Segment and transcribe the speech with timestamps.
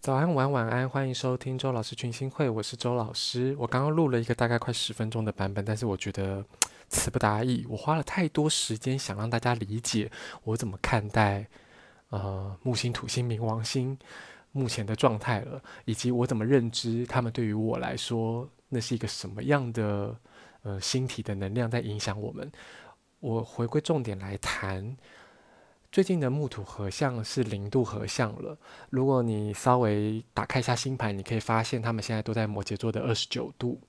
[0.00, 3.54] 早安，晚晚安，欢迎收听周老师群星会，我是周老师。
[3.58, 6.42] 我刚刚录了一个大概快十分钟的版本，但是我觉得
[6.88, 10.08] 词不达意，我花了太多时间想让大家理解
[10.44, 11.44] 我怎么看待
[12.10, 13.98] 呃木星、土星、冥王星
[14.52, 20.16] 目前的状态了，以及我怎么认知他们对于我来说那是一个什么样的
[20.62, 22.50] 呃星体的能量在影响我们。
[23.18, 24.96] 我回归重点来谈。
[25.98, 28.56] 最近的木土合相是零度合相了。
[28.88, 33.80] 如果你稍微打开一下星盘，你可以发现他们现在都在摩羯座的二十九度，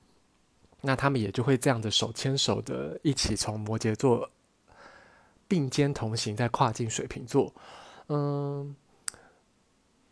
[0.82, 4.28] 那他们也就会这样子手牵手的一起从摩羯座
[5.48, 7.54] 并肩同行，再跨进水瓶座。
[8.08, 8.76] 嗯。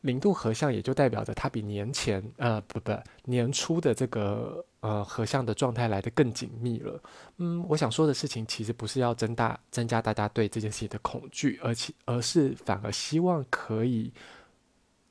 [0.08, 2.92] 零度合相也就代表着它比年前呃不不
[3.26, 7.04] 年初的这个呃合相的状态来得更紧密了。
[7.38, 14.14] 嗯，我想说的事情其实不是要增大增加大家对这件事情的恐惧，而且而是反而希望可以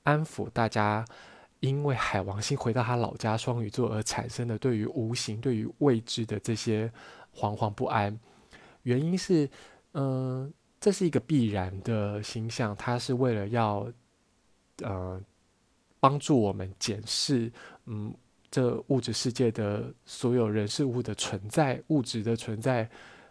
[0.04, 1.04] 安抚大家，
[1.60, 6.90] 因为海王星回到他老家双鱼座而产生的对于无形、对于未知的这些
[7.34, 8.18] 惶惶不安。
[8.84, 9.48] 原因是，
[9.92, 13.86] 嗯、这是一个必然的星象，它是为了要。
[14.82, 15.20] 呃，
[16.00, 17.50] 帮助我们检视，
[17.86, 18.14] 嗯，
[18.50, 22.88] 这物质世界的所有人事物的存在，物质的存在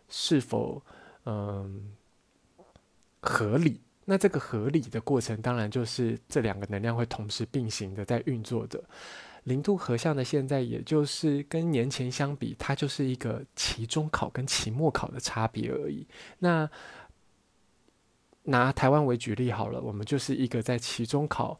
[0.09, 0.81] 是否
[1.25, 1.91] 嗯
[3.21, 3.81] 合理？
[4.07, 8.83] 那这个合理的过程，当然就是这两个能量会同时并行的在运作的。
[9.45, 16.05] 零度合相的现在，也就是跟年前相比，它就是一个期中考跟期末考的差别而已。
[16.39, 16.69] 那
[18.45, 21.59] 拿台湾为举例好了，我们就是一个在期中考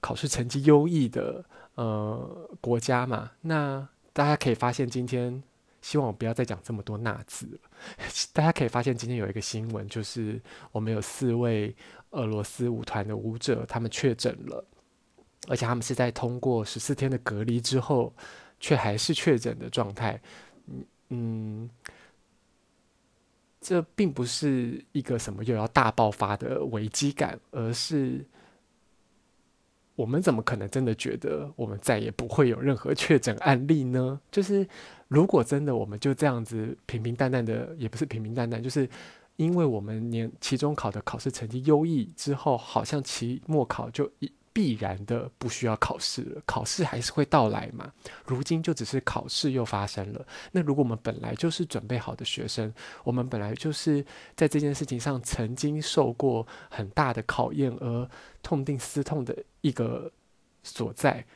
[0.00, 1.44] 考试成绩优异的
[1.74, 3.30] 呃国家嘛。
[3.42, 5.42] 那大家可以发现，今天
[5.82, 7.58] 希望我不要再讲这么多纳字了。
[8.32, 10.40] 大家可以发现，今天有一个新闻，就是
[10.72, 11.76] 我们有四位
[12.10, 14.64] 俄罗斯舞团的舞者，他们确诊了，
[15.48, 18.14] 而且他们是在通过十四天的隔离之后，
[18.60, 20.20] 却还是确诊的状态。
[20.68, 21.70] 嗯嗯。
[23.64, 28.22] 这并不是一个什么又要大爆发的危机感，而是
[29.96, 34.20] 我们怎么可能真的觉得我们再也不会有任何确诊案例呢？
[34.30, 34.68] 就是
[35.08, 38.86] 如果真的我们就这样子平平淡淡的，也不是平平淡淡，就是
[39.36, 44.30] 因为我们年期中考的考试成绩优异之后，好像期末考就一。
[44.54, 47.92] 必然的不需要考试了，考试还是会到来嘛。
[48.24, 50.26] 如今就只是考试又发生了。
[50.52, 52.72] 那如果我们本来就是准备好的学生，
[53.02, 54.02] 我们本来就是
[54.36, 58.08] 在这件事情上曾经受过很大的考验而
[58.42, 60.10] 痛定思痛的一个
[60.62, 61.26] 所在，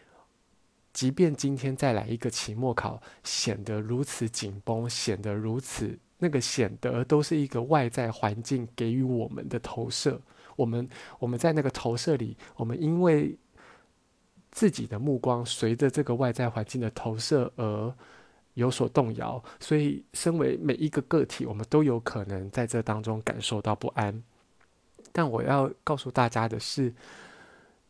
[0.93, 10.21] 即便今天再来一个期末考，显得如此紧绷，显得如此那个显得都是一个外在环境给予我们的投射。
[10.59, 10.89] 我们
[11.21, 13.39] 我们在那个投射里，我们因为
[14.51, 17.95] 自己的目光随着这个外在环境的投射而
[18.55, 24.21] 有所动摇，所以身为每一个个体，我们都有可能在这当中感受到不安。
[25.13, 26.93] 但我要告诉大家的是，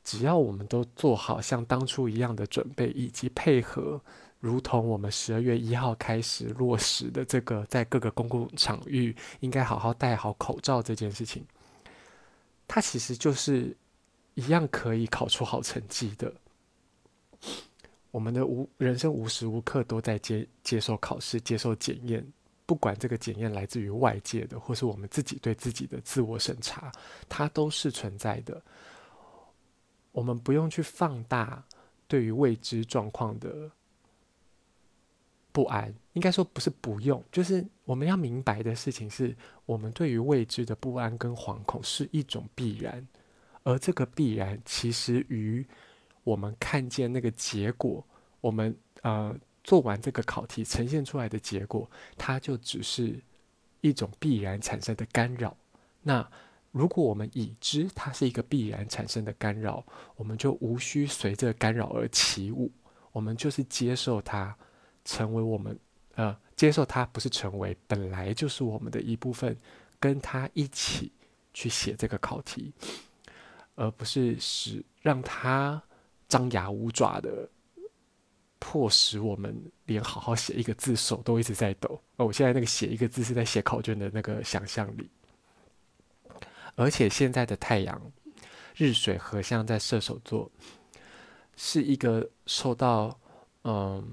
[0.04, 3.98] 只要我们都做好像当初一样的准备，以及配合，
[4.40, 11.46] 如同我们十二月一号开始落实的这个，在各个公共场域应该好好戴好口罩这件事情。
[12.68, 13.76] 它其实就是
[14.34, 16.32] 一样可以考出好成绩的。
[18.10, 22.24] 我们的无人生无时无刻都在接接受考试、接受检验，
[22.66, 26.92] 不管这个检验来自于外界的，或是我们自己对自己的自我审查，
[27.28, 28.62] 它都是存在的。
[30.12, 31.62] 我们不用去放大
[32.06, 33.70] 对于未知状况的
[35.50, 39.34] 不安，应该说不是不用，就是我们要明白的事情是，
[39.66, 43.06] 我们对于未知的不安跟惶恐是一种必然，
[43.64, 45.66] 而这个必然其实与
[46.22, 48.06] 我们看见那个结果，
[48.40, 53.18] 我们呃做完这个考题呈现出来的结果，它就只是
[53.80, 55.56] 一种必然产生的干扰。
[56.02, 56.30] 那
[56.70, 59.84] 如果我们已知它是一个必然产生的干扰，
[60.14, 62.70] 我们就无需随着干扰而起舞，
[63.10, 64.56] 我们就是接受它。
[65.08, 65.76] 成为我们，
[66.16, 69.56] 呃，接受它不是成为，本来就是我们的一部分，
[69.98, 71.10] 跟他一起
[71.54, 72.70] 去写这个考题，
[73.74, 75.82] 而不是使让他
[76.28, 77.48] 张牙舞爪的
[78.58, 81.98] 迫使我们连好好写一个字手都一直在抖。
[82.16, 85.08] 哦，我现在那个写一个字是在写考卷的那个想象力，
[86.74, 87.98] 而且现在的太阳
[88.76, 90.50] 日水合相在射手座，
[91.56, 93.18] 是一个受到
[93.62, 94.06] 嗯。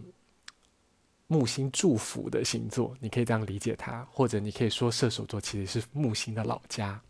[1.28, 7.02] 木星祝福的星座，你可以这样理解它，或者你可以说射手座其实是木星的老家，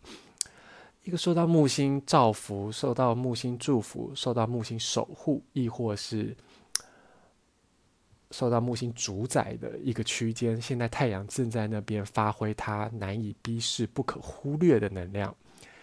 [1.04, 6.34] 一个受到木星照拂、受到木星祝福、受到木星守护，亦或是
[8.30, 10.60] 受到木星主宰的一个区间。
[10.60, 15.36] 现在太阳正在那边发挥它难以逼视、不可忽略的能量，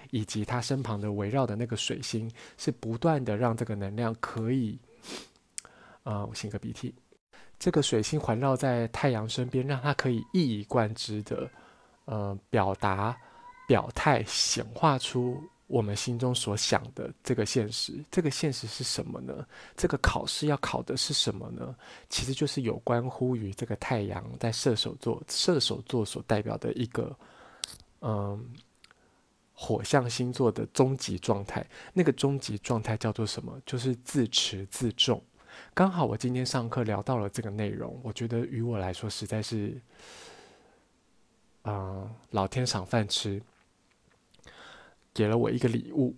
[0.10, 4.80] 以及它身旁的围绕的那个水星，是不断的让这个能量可以，
[6.02, 6.96] 啊、我擤个鼻涕。
[7.63, 11.50] 这个水星环绕在太阳身边，让它可以一以贯之的，
[12.04, 13.18] 呃，表达。
[13.65, 19.48] 表态显化出我们心中所想的这个现实，这个现实是什么呢？
[19.77, 21.74] 这个考试要考的是什么呢？
[22.10, 27.18] 其实就是有关乎于这个太阳在射手座，射手座所代表的一个，
[28.01, 28.45] 嗯，
[29.54, 31.65] 火象星座的终极状态。
[31.94, 33.57] 那个终极状态叫做什么？
[33.65, 35.24] 就是自持自重。
[35.74, 39.80] 刚好我今天上课聊到了这个内容，我觉得于我来说实在是，
[41.64, 43.42] 嗯，老天赏饭吃。
[45.16, 46.16] 给了我一个礼物，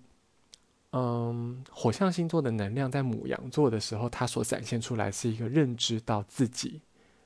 [0.93, 6.79] 嗯，火象星座的能量在母羊座的时候，它所展现出来是一个认知到自己、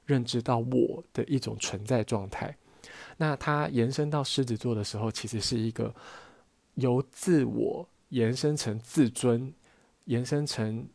[0.03, 2.57] 认知到我的一种存在状态。
[3.17, 5.93] 那它延伸到狮子座的时候，其实是一个
[6.73, 9.53] 由自我延伸成自尊，
[10.05, 10.87] 延伸成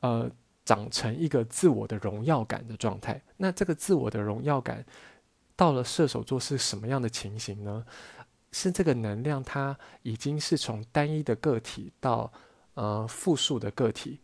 [0.00, 0.28] 呃
[0.70, 3.20] 长成一个自我的荣耀感的状态。
[3.36, 4.86] 那这个自我的荣耀感
[5.56, 7.84] 到了射手座是什么样的情形呢？
[8.52, 12.32] 是这个能量，它已经是从单一的个体到
[12.74, 14.20] 呃复数的个体，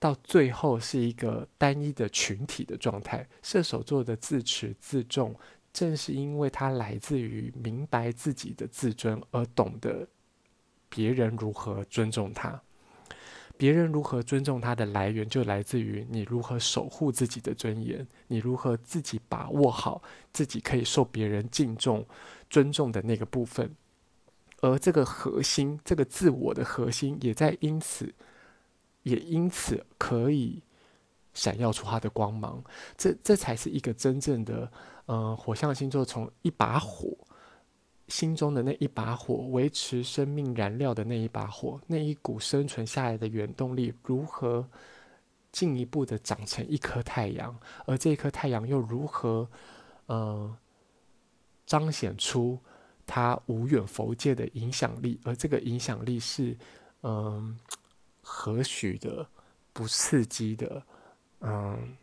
[0.00, 3.24] 到最后是一个单一的群体的状态。
[3.40, 5.32] 射手座的自持自重，
[5.72, 10.04] 正是因为它来自于明白自己的自尊，而懂得
[10.88, 12.60] 别人如何尊重他。
[13.58, 20.00] 别人如何尊重他的来源，就来自于你如何守护自己的尊严，你如何自己把握好
[20.32, 22.06] 自己可以受别人敬重。
[22.50, 23.76] 尊重的那个部分，
[24.62, 28.14] 而这个核心，这个自我的核心，也在因此，
[29.02, 30.62] 也因此可以
[31.34, 32.64] 闪耀出它的光芒。
[32.96, 34.72] 这这才是一个真正的，
[35.08, 37.14] 嗯、火象星座从一把火，
[38.08, 44.66] 心中的那一把火，维持生命燃料的那一把火，那一股生存下来的原动力，如何
[45.52, 49.48] 进一步的长成一颗太阳，而这颗太阳又如何，
[50.06, 50.56] 嗯、
[51.66, 52.58] 彰显出
[53.06, 56.56] 他无远弗届的影响力，而这个影响力是，
[57.02, 57.58] 嗯，
[58.22, 59.28] 和许的，
[59.72, 60.82] 不刺激的，
[61.40, 61.96] 嗯，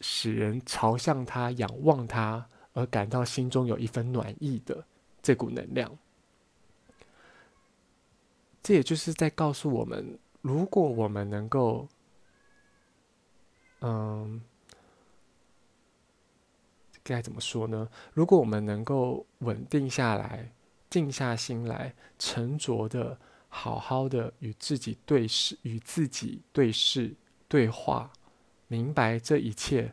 [0.00, 4.84] 使人朝向他、仰望他而感到心中有一份暖意的
[5.22, 5.90] 这股能量。
[8.62, 11.88] 这也就是在告诉我们，如果我们能够，
[13.80, 14.42] 嗯。
[17.06, 17.86] 该怎么说呢？
[18.14, 20.50] 如果我们能够稳定下来，
[20.88, 23.18] 静下心来，沉着的、
[23.50, 27.14] 好好的与自己对视，与自己对视、
[27.46, 28.10] 对话，
[28.68, 29.92] 明白这一切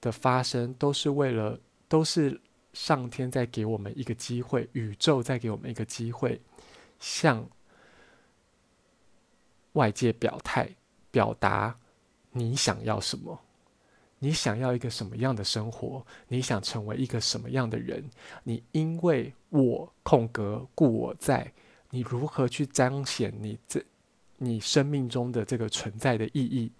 [0.00, 1.60] 的发生都是为了，
[1.90, 2.40] 都是
[2.72, 6.40] 上天在给我们一个机会，宇宙在给我们一个机会，
[7.00, 7.44] 向
[9.72, 10.70] 外界表态、
[11.10, 11.76] 表达
[12.30, 13.40] 你想要什么。
[14.20, 16.06] 你想要一个什么样的生活？
[16.28, 18.08] 你想成为一个什么样的人？
[18.44, 21.52] 你因为我空格故我在，
[21.90, 23.84] 你如何去彰显你这
[24.36, 26.70] 你生命中的这个存在的意义？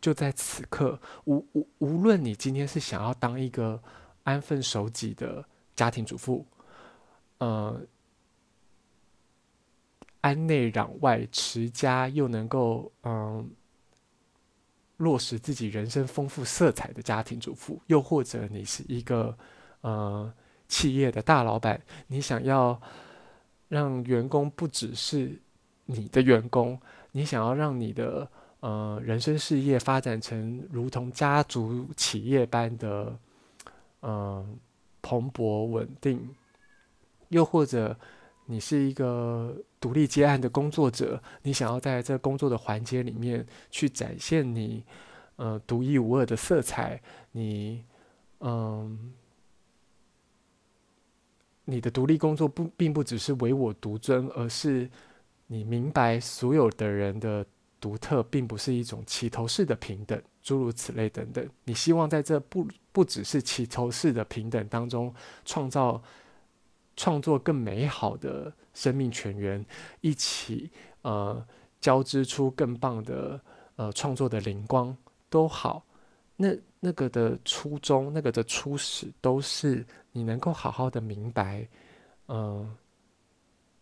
[0.00, 3.82] 就在此刻，无无无论你今天是想要当一个
[4.24, 6.46] 安分守己的家庭主妇，
[7.38, 7.80] 呃，
[10.20, 13.50] 安内攘外持家又能够嗯。
[14.98, 19.36] 落实自己人生丰富色彩的家庭主妇，又或者你是一个
[19.80, 20.32] 呃
[20.68, 22.80] 企业的大老板，你想要
[23.66, 25.36] 让员工不只是
[25.86, 33.18] 你的员工，你想要让你的呃人生事业发展成如同家族企业般的
[34.02, 34.46] 呃
[35.00, 36.28] 蓬勃稳定，
[37.30, 37.98] 又或者。
[38.46, 44.84] 你是一个独立接案的工作者，你想要在这工作的环节里面去展现你
[45.36, 47.84] 呃独一无二的色彩，你
[48.40, 49.14] 嗯，
[51.64, 54.90] 你的独立工作不并不只是唯我独尊，而是
[55.46, 57.46] 你明白所有的人的
[57.82, 61.46] 独特，并不是一种齐头式的平等，诸如此类等等。
[61.64, 66.00] 你希望在这不不只是齐头式的平等当中创造。
[66.94, 69.64] 创作更美好的生命泉源，
[70.02, 70.70] 一起
[71.00, 71.42] 呃
[71.80, 73.40] 交织出更棒的
[73.76, 74.94] 呃创作的灵光
[75.30, 75.82] 都好。
[76.36, 81.66] 那那个的初衷，那个的初始，都是你能够好好的明白，
[82.26, 82.76] 嗯、呃，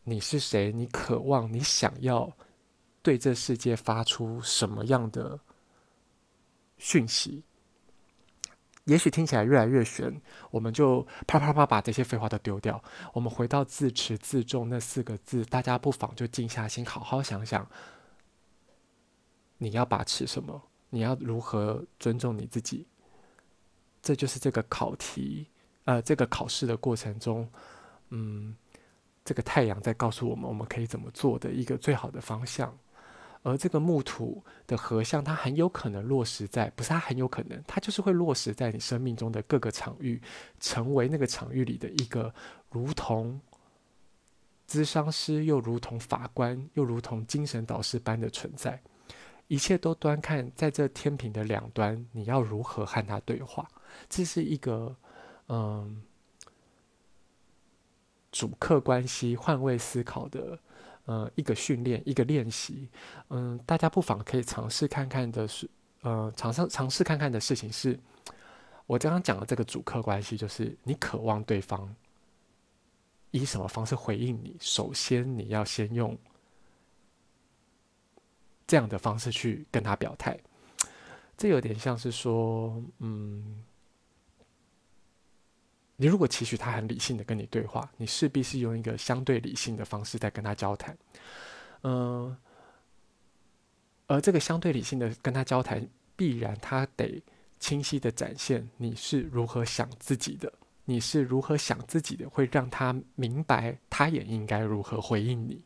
[0.05, 0.71] 你是谁？
[0.71, 1.53] 你渴望？
[1.53, 2.33] 你想要
[3.03, 5.39] 对这世界发出什么样的
[6.77, 7.43] 讯息？
[8.85, 12.83] 也许听起来越来越玄，我们就啪啪啪把这些废话都丢掉。
[13.13, 17.67] 我们回到自持自重那四个字，大家不妨就静下心，好好想想，
[19.59, 20.61] 你要把持什么？
[20.89, 22.87] 你要如何尊重你自己？
[24.03, 25.47] 这就是这个考题，
[25.85, 27.49] 呃，这个考试的过程中，
[28.11, 28.57] 嗯。
[29.23, 32.77] 这个太阳在告诉我们，我们可以怎么做的一个最好的方向。
[33.43, 40.21] 而这个木土的合相，它很有可能落实在，不是它很有可能，它就是会落实在你生命中的各个场域，
[40.59, 42.35] 成为那个场域里的一个
[42.71, 43.41] 如同
[44.69, 48.81] 咨商师，又如同法官，又如同精神导师般的存在。
[49.49, 53.69] 一切都端看在这天平的两端，你要如何和他对话。
[54.09, 54.97] 这是一个，
[55.49, 56.03] 嗯。
[58.33, 60.57] 主客关系换位思考的，
[61.11, 62.89] 呃，一个训练，一个练习，
[63.31, 65.69] 嗯，大家不妨可以尝试看看的是，
[66.03, 67.99] 呃，尝试尝试看看的事情是，
[68.87, 71.93] 我刚刚讲的这个主客关系，就是你渴望对方
[73.33, 76.17] 以什么方式回应你，首先你要先用
[78.69, 80.39] 这样的方式去跟他表态，
[81.37, 83.65] 这有点像是说，嗯。
[86.01, 90.97] 你如果期许他很理性的跟你对话，你势必是用一个相对理性的方式在跟他交谈，
[91.83, 92.35] 嗯、
[94.07, 97.23] 而这个相对理性的跟他交谈，必然他得
[97.59, 100.51] 清晰的展现你是如何想自己的，
[100.87, 105.63] 你是如何想自己的，会让他明白他也应该如何回应你。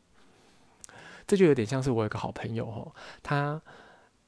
[1.29, 3.63] 这就有点像是我有个好朋友哦，他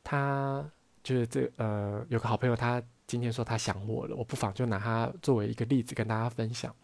[0.04, 0.64] 他
[1.02, 2.80] 就是这呃有个好朋友他。
[3.06, 6.74] 今天说他想我了，我不妨就拿他作为一个例子跟大家分享。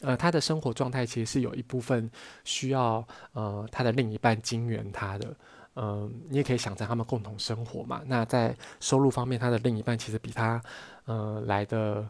[0.00, 2.10] 呃，他的生活状态其实是有一部分
[2.44, 5.36] 需要呃他的另一半金援他的。
[5.76, 8.00] 嗯、你也可以想着他们共同生活嘛。
[8.06, 10.62] 那在收入方面，他的另一半其实比他
[11.04, 12.08] 呃来的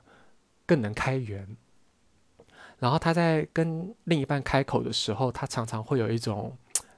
[0.66, 1.56] 更能开源。
[2.78, 6.54] 然后他在跟另一半开口的时候，他常常会有一种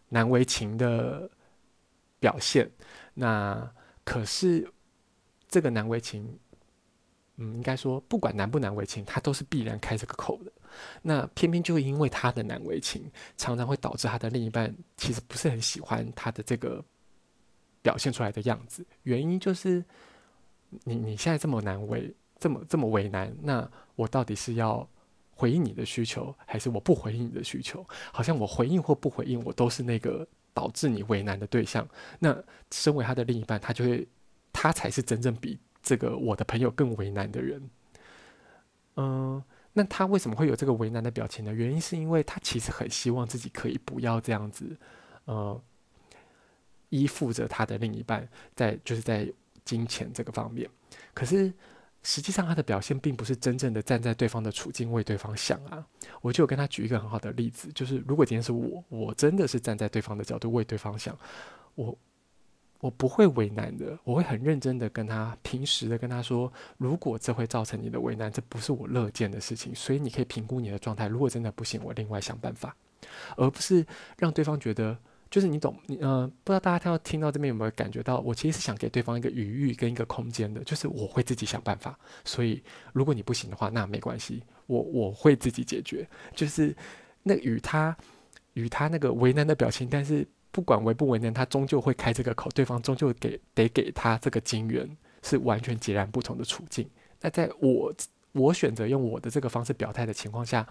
[0.08, 1.30] 难为情的
[2.18, 2.68] 表现。
[3.14, 3.70] 那
[4.02, 4.68] 可是。
[5.48, 6.38] 这个难为情，
[7.36, 10.52] 嗯，应该说不管难不难为情，他都是必然开这个口的。
[11.00, 16.84] 那偏偏就因为他的难为情，常常会导致他的另一半其实不是很喜欢他的这个
[17.80, 18.84] 表现出来的样子。
[19.04, 19.82] 原因就是
[20.84, 24.86] 你你现在这么难为，这么这么为难，那我到底是要
[25.30, 27.86] 回应你的需求，还是我不回应你的需求？
[28.12, 31.88] 好像我回应或不回应，我都是那个导致你为难的对象。
[32.18, 32.36] 那
[32.70, 34.06] 身为他的另一半，他就会。
[34.66, 37.70] 他才是真正比这个我的朋友更为难的人。
[38.96, 39.40] 嗯、
[39.72, 41.52] 那他为什么会有这个为难的表情呢？
[41.52, 44.76] 原因是因为他其实很希望自己可以不要这样子，
[45.26, 45.62] 呃，
[46.88, 49.32] 依附着他的另一半，在就是在
[49.64, 50.68] 金钱这个方面。
[51.14, 51.52] 可是
[52.02, 55.86] 实际上他的表现并不是真正的站在对方的处境为对方想啊。
[56.22, 61.16] 我就跟他举一个很好的例子，就是如果今天是我，我真的是站在对方的角度为对方想，
[61.76, 61.96] 我。
[62.80, 71.08] 我不会为难的，我会很认真的跟他，平时的跟他说，如果这会造成你的为难，这不是我乐见的事情，所以你可以评估你的状态。
[71.08, 72.76] 如果真的不行，我另外想办法，
[73.36, 73.84] 而不是
[74.18, 74.96] 让对方觉得，
[75.30, 81.98] 就是你懂，你呃，不知道大家听到听到这边有没有感觉到，我其实是想给对方一个余裕跟一个空间的，就是我会自己想办法。
[82.24, 86.06] 所以如果你不行的话，那没关系，我我会自己解决。
[86.34, 86.76] 就是
[87.22, 87.96] 那与他
[88.52, 90.26] 与他那个为难的表情，但是。
[90.56, 94.88] 不管为不为难，他终究会开这个口，对方终究给得给他这个金援，
[95.22, 96.88] 是完全截然不同的处境。
[97.20, 97.94] 那在我
[98.32, 100.66] 我选择用我的这个方式表态的情况下，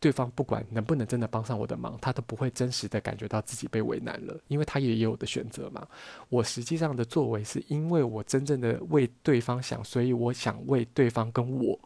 [0.00, 5.86] 对方不管能不能真的帮上我的忙，他都不会真实的感觉到自己被为难了，因为他也有的选择嘛。
[6.30, 11.78] 我实际上的作为是因为我真正的为对方想，所以我想为对方跟我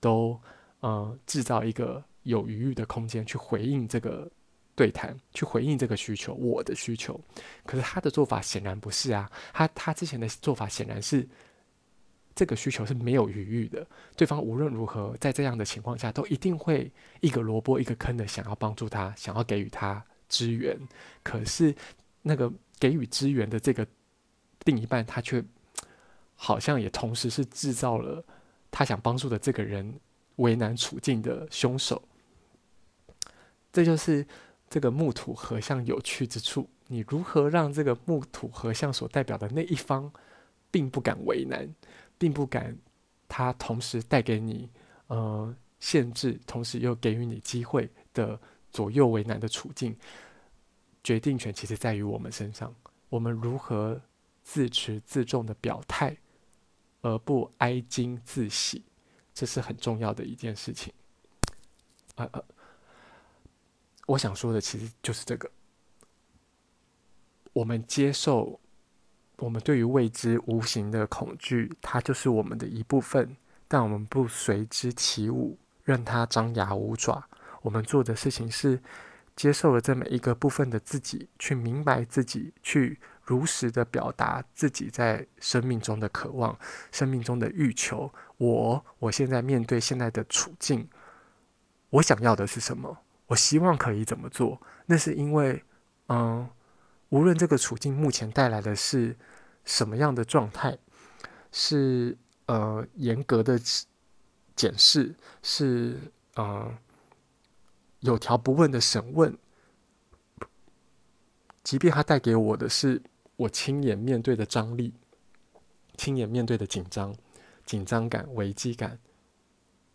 [0.00, 0.40] 都
[0.80, 4.26] 呃制造一个有余裕的空间去回应这个。
[4.78, 7.20] 对谈去回应这个需求，我的需求，
[7.66, 11.28] 可是他的做法显然不是啊，他他之前的做法显然是
[12.32, 20.78] 这个需求是没有余裕的，对方无论如何在这样的情况下都一定会一个萝卜一个坑的想要帮助他，想要给予他支援，
[21.24, 21.74] 可是
[22.22, 23.84] 那个给予支援的这个
[24.62, 25.44] 另一半，他却
[26.36, 28.24] 好像也同时是制造了
[28.70, 29.92] 他想帮助的这个人
[30.36, 32.00] 为难处境的凶手，
[33.72, 34.24] 这就是。
[34.70, 40.12] 这个木土合相有趣之处，你如何让这个木土合相所代表的那一方，
[40.70, 41.74] 并不敢为难，
[42.18, 42.76] 并不敢，
[43.26, 44.68] 他同时带给你
[45.06, 48.38] 呃限制，同时又给予你机会的
[48.70, 49.96] 左右为难的处境，
[51.02, 52.74] 决定权其实在于我们身上。
[53.08, 53.98] 我们如何
[54.42, 56.14] 自持自重的表态，
[57.00, 58.84] 而不哀矜自喜，
[59.32, 60.92] 这是很重要的一件事情。
[62.16, 62.42] 啊啊！
[64.08, 65.50] 我想说的其实就是这个：
[67.52, 68.58] 我们接受，
[69.36, 73.36] 我们对于未知无形的恐惧，它就是我们的一部分，
[73.68, 77.28] 但我们不随之起舞，任它张牙舞爪。
[77.62, 78.80] 我们做的事情是。
[79.36, 86.58] 接受了这么一个部分的自己，去明白自己，去如实的表达自己在生命中的渴望、
[86.90, 88.12] 生命中的欲求。
[88.38, 90.88] 我，我现在面对现在的处境，
[91.90, 92.98] 我想要的是什么？
[93.28, 94.60] 我希望可以怎么做？
[94.84, 95.62] 那是因为，
[96.08, 96.46] 嗯，
[97.08, 99.16] 无论这个处境目前带来的是
[99.64, 100.76] 什么样的状态，
[101.52, 103.58] 是呃严格的
[104.54, 105.96] 检视，是
[106.36, 106.76] 嗯。
[108.02, 109.36] 有条不紊的审问，
[111.64, 113.02] 即便他带给我的是
[113.34, 114.94] 我亲眼面对的张力、
[115.96, 117.12] 亲眼面对的紧张、
[117.66, 118.96] 紧张感、危机感，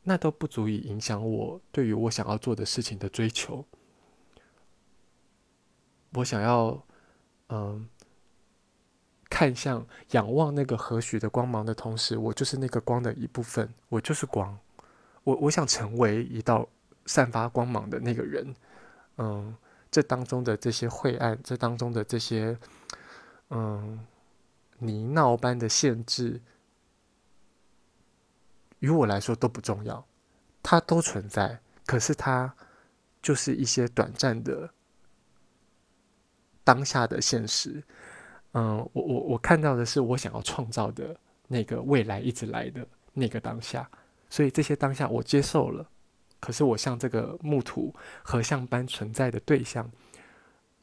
[0.04, 3.66] 那都不足以影响我对于我想要做的事情的追求。
[6.14, 6.86] 我想要，
[7.50, 7.88] 嗯，
[9.30, 14.58] 看向、仰望那个何许的光芒的同时，我就是那个光的一部分，我就是光。
[15.24, 16.68] 我我想成为一道。
[17.06, 18.56] 散发光芒的那个人，
[19.18, 19.54] 嗯，
[19.92, 22.58] 这当中的这些晦暗，这当中的这些，
[23.50, 24.00] 嗯，
[24.78, 26.40] 泥淖般的限制，
[28.84, 30.06] 于我来说都不重要，
[30.62, 32.54] 它都存在，可是它
[33.22, 34.70] 就是一些短暂的
[36.66, 37.82] 当下的现实。
[38.52, 41.16] 嗯，我我我看到的是我想要创造的
[41.48, 43.90] 那个未来一直来的那个当下，
[44.30, 45.90] 所以这些当下我接受了。
[46.42, 49.90] 可是我像这个木土合相般存在的对象，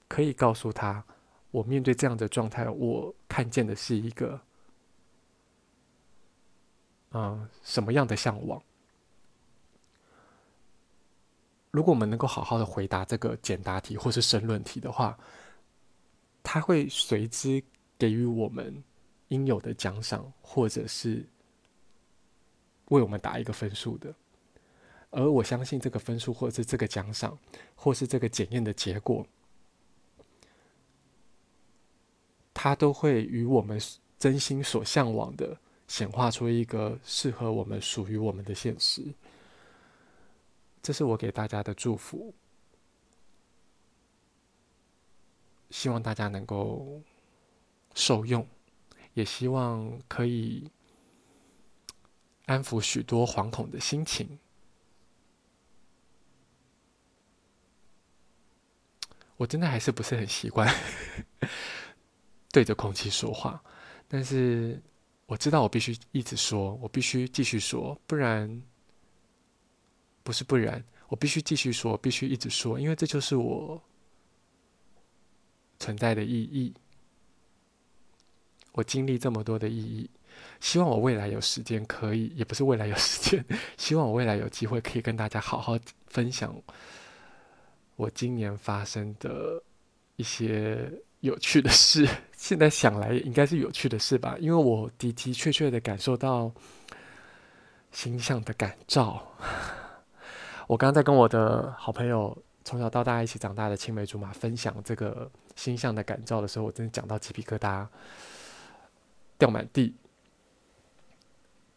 [0.08, 1.04] 可以告诉他，
[1.50, 4.40] 我面对这样的状态，我看见的是一个，
[7.10, 8.62] 啊，什么样的向往？
[11.70, 15.16] 如果我们能够好好的回答这个简答题或是申论题的话，
[16.42, 17.62] 他会随之
[17.98, 18.82] 给予我们
[19.28, 21.24] 应有的奖赏，或者是
[22.86, 24.12] 为我们打一个分数的。
[25.10, 27.36] 而我相信这个分数，或者是这个奖赏，
[27.74, 29.26] 或是这个检验的结果，
[32.54, 33.80] 它都会与我们
[34.18, 35.56] 真心所向往的
[35.90, 39.12] 显化出一个适合我们、属于我们的现实。
[40.80, 42.32] 这是我给大家的祝福，
[45.68, 47.02] 希望大家能够
[47.96, 48.46] 受用，
[49.14, 50.70] 也希望可以
[52.46, 54.38] 安抚许多惶恐的心情。
[59.36, 60.72] 我真的还是不是很习惯
[62.52, 63.60] 对着空气说话，
[64.06, 64.80] 但是
[65.30, 68.60] 我知道我必须一直说，我必须继续说，不然
[70.24, 73.80] 不是不然，我必须继续说，必须一直说，因为这就是我
[75.78, 76.74] 存在的意义。
[78.72, 80.10] 我经历这么多的意义，
[80.58, 83.44] 希望我未来有时间可以，也不是未来有时间，
[83.78, 86.52] 希望我未来有机会可以跟大家好好分享。
[87.94, 89.62] 我今年发生的
[90.16, 90.90] 一些
[91.20, 92.06] 有趣的事，
[92.36, 96.50] 现在想来应该是有趣的事吧，因为我的的确确的感受到
[97.92, 99.22] 星象的感召。
[100.66, 107.86] 我刚刚在跟我的好朋友从小到大一起长大的青梅竹马分享这个星象的感召的时候，我真的讲到鸡皮疙瘩
[109.36, 109.94] 掉满地。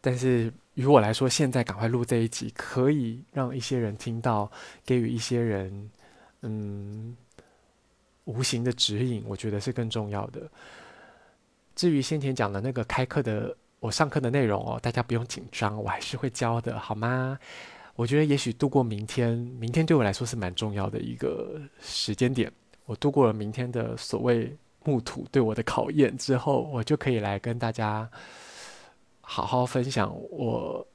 [0.00, 4.50] 但是于我来说，现在赶快录这一集，可以让一些人听到，
[4.84, 5.90] 给予一些人。
[6.42, 7.16] 嗯，
[8.24, 10.40] 无形的指引，我觉得是更重要的。
[11.74, 17.38] 至于先前讲的那个开课的，我上课的内容哦，大家不用紧张，我还是会教的，好吗？
[17.96, 22.50] 我觉得也许度过明天，明天对我来说是蛮重要的一个时间点。
[22.86, 28.08] 我度过了明天的所谓木土对我的考验之后，我就可以来跟大家
[29.20, 30.86] 好好分享我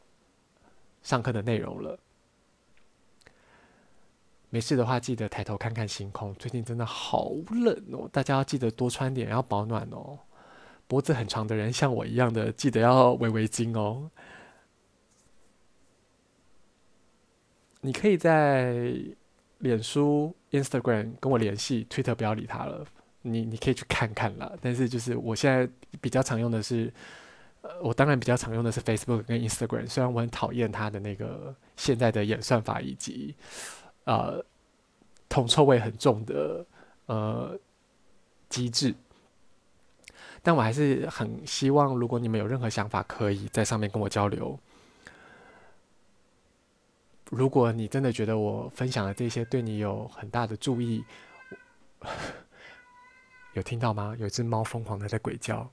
[1.04, 1.98] 上课的内容了。
[4.52, 6.34] 没事的话，记得抬头看看星空。
[6.36, 10.18] 最近真的好冷哦，大家要记得多穿点，要保暖哦。
[10.88, 14.10] 脖子很长的人，像我一样的，记得要围围巾哦。
[17.82, 18.92] 你可以在
[19.60, 22.84] 脸书、Instagram 跟我联系，Twitter 不要理他了。
[23.22, 24.52] 你你可以去看看啦。
[24.60, 25.70] 但是就是我现在
[26.02, 26.92] 比较常用的是，
[27.62, 29.88] 呃，我当然比较常用的是 Facebook 跟 Instagram。
[29.88, 33.36] 虽然我很讨厌他的那个现在的演算法以及。
[34.06, 34.44] 呃，
[35.28, 36.66] 铜臭味很重的
[37.06, 37.60] 呃
[38.50, 38.94] 机制。
[40.42, 44.58] 但我还是很希望，如果你们有任何想法，可以在上面跟我交流。
[47.30, 51.04] 如果你真的觉得我分享的这些对你有很大的注意，
[53.54, 54.16] 有听到吗？
[54.18, 55.70] 有只猫疯狂的在鬼叫。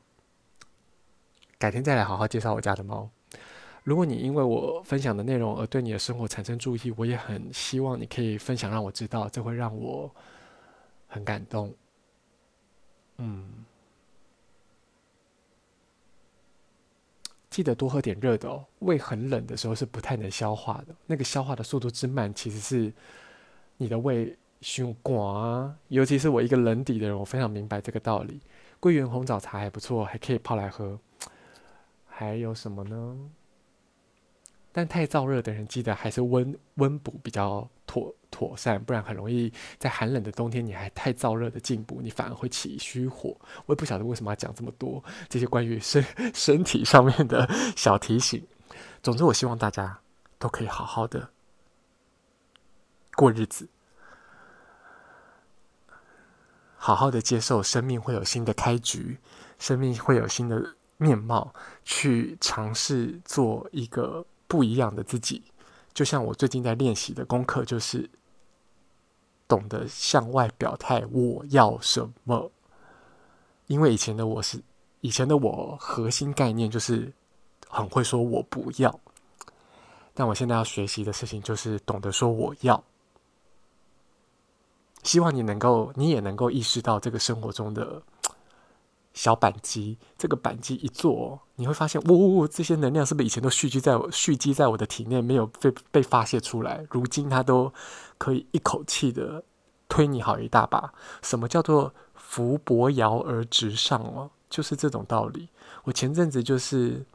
[1.59, 3.09] 改天再来好好介绍我家的猫。
[3.87, 10.11] 如果你因为我分享的内容而对你的生活产生注意，我也很希望你可以分享让我知道，这会让我
[11.07, 11.73] 很感动。
[13.19, 13.65] 嗯。
[17.49, 20.93] 记得多喝点热的哦，胃很冷的时候是不太能消化的。
[21.07, 22.93] 那个消化的速度之慢，其实是
[23.77, 25.77] 你的胃胸寡啊。
[25.87, 28.41] 尤其是我一个冷底的人，我非常明白这个道理。
[28.81, 30.99] 桂圆红枣茶还不错，还可以泡来喝。
[32.09, 33.17] 还有什么呢？
[34.77, 43.35] 但太燥热的人，记得还是温温补比较妥妥善，不然很容易在寒冷的冬天，你还太燥热的进补，你反而会起虚火。
[43.65, 48.47] 我也不晓得为什么要讲这么多这些关于身 身体上面的小提醒。
[49.03, 49.99] 总之，我希望大家
[50.39, 51.31] 都可以好好的
[53.15, 53.67] 过日子，
[56.77, 59.17] 好好的接受生命会有新的开局，
[59.59, 64.27] 生命会有新的面貌，去尝试做一个。
[64.47, 65.43] 不一样的自己，
[65.93, 68.09] 就像我最近在练习的功课，就是
[69.49, 72.51] 懂得向外表态我要什么。
[73.67, 74.63] 因为以前的我是
[75.01, 77.13] 以前的我，核心概念就是
[77.69, 79.01] 很会说我不要，
[80.15, 82.83] 但我现在要学习的事情就是懂得说我要。
[85.03, 88.03] 希望你能够，你也能够意识到这个生活中的。
[89.17, 96.87] 小板机，这个板机一做，你会发现，呜呜呜，这些能量是不是以前都蓄积在我蓄积在我的体内，没有被被发泄出来？
[96.91, 97.73] 如今它都
[98.19, 99.43] 可以一口气的
[99.89, 100.93] 推你好一大把。
[101.23, 104.31] 什么叫做扶摇摇而直上哦？
[104.51, 105.49] 就是这种道理。
[105.85, 107.07] 我前阵子就是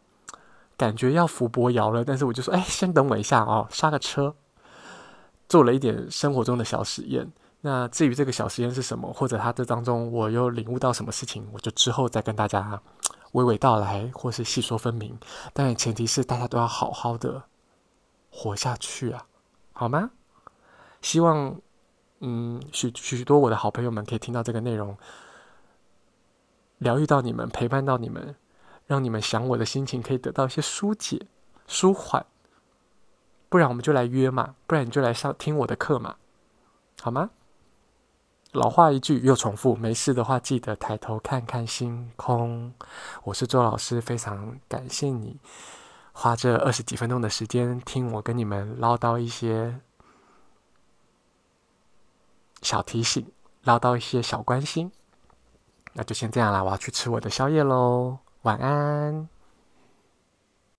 [0.76, 4.34] 感觉要扶摇摇了，但是我就说，哎，先等我一下哦，刹个车，
[5.48, 7.32] 做了一点生活中的小实验。
[7.64, 12.82] 那至于这个小实验是什么，或者它这当中我又领悟到什么事情，我就之后再跟大家
[13.34, 15.16] 娓娓道来，或是细说分明。
[15.54, 17.44] 但前提是大家都要好好的
[18.32, 19.26] 活下去啊，
[19.74, 20.10] 好吗？
[21.02, 21.56] 希望
[22.20, 24.98] 嗯许许多我的好朋友们可以听到这个内容，
[26.80, 28.36] 疗愈到你们，陪伴到你们，
[28.88, 31.28] 让你们想我的心情可以得到一些疏解、
[31.68, 32.26] 舒缓。
[33.50, 36.16] 不然我们就来约嘛，不然你就来上听我的课嘛，
[37.02, 37.30] 好吗？
[38.52, 42.74] 老话一句又重复，没事的话记得抬头看看星空。
[43.24, 45.40] 我是周老师，非常感谢你
[46.12, 49.80] 花这二十几分钟的时间听我跟你们唠叨一些
[52.62, 53.26] 小提醒，
[53.64, 54.92] 唠叨一些小关心。
[55.94, 59.30] 那就先这样啦，我要去吃我的宵夜喽，晚安。